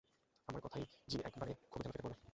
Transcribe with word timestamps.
আমার 0.47 0.61
কথায় 0.61 0.85
জি 1.07 1.17
একেবারে 1.25 1.51
ক্ষোভে 1.61 1.83
যেন 1.83 1.91
ফেটে 1.91 2.03
পড়লেন। 2.05 2.21